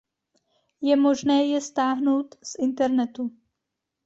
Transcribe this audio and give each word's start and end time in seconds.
Je 0.81 0.95
možné 0.95 1.45
je 1.47 1.61
stáhnout 1.61 2.35
z 2.43 2.55
internetu. 2.59 3.31